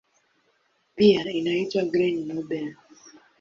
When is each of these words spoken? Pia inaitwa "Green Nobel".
Pia 0.95 1.31
inaitwa 1.31 1.83
"Green 1.83 2.27
Nobel". 2.27 2.75